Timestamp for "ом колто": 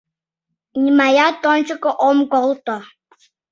2.07-2.77